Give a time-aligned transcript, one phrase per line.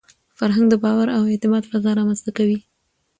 [0.37, 2.59] فرهنګ د باور او اعتماد فضا رامنځته کوي.